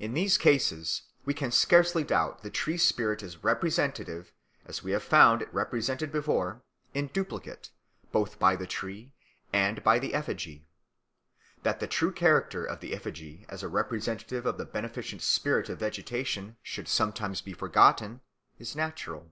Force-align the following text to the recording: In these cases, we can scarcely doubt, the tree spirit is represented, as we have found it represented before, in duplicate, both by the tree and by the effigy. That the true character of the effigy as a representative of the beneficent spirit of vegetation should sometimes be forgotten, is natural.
In 0.00 0.14
these 0.14 0.36
cases, 0.36 1.02
we 1.24 1.32
can 1.32 1.52
scarcely 1.52 2.02
doubt, 2.02 2.42
the 2.42 2.50
tree 2.50 2.76
spirit 2.76 3.22
is 3.22 3.44
represented, 3.44 4.32
as 4.66 4.82
we 4.82 4.90
have 4.90 5.04
found 5.04 5.42
it 5.42 5.54
represented 5.54 6.10
before, 6.10 6.64
in 6.92 7.06
duplicate, 7.06 7.70
both 8.10 8.40
by 8.40 8.56
the 8.56 8.66
tree 8.66 9.12
and 9.52 9.84
by 9.84 10.00
the 10.00 10.12
effigy. 10.12 10.66
That 11.62 11.78
the 11.78 11.86
true 11.86 12.10
character 12.10 12.64
of 12.64 12.80
the 12.80 12.96
effigy 12.96 13.46
as 13.48 13.62
a 13.62 13.68
representative 13.68 14.44
of 14.44 14.58
the 14.58 14.64
beneficent 14.66 15.22
spirit 15.22 15.68
of 15.68 15.78
vegetation 15.78 16.56
should 16.60 16.88
sometimes 16.88 17.40
be 17.40 17.52
forgotten, 17.52 18.22
is 18.58 18.74
natural. 18.74 19.30